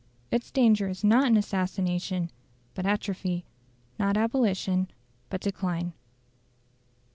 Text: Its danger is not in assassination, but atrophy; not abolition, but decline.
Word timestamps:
Its 0.31 0.49
danger 0.49 0.87
is 0.89 1.03
not 1.03 1.27
in 1.27 1.37
assassination, 1.37 2.31
but 2.73 2.87
atrophy; 2.87 3.45
not 3.99 4.17
abolition, 4.17 4.89
but 5.29 5.41
decline. 5.41 5.93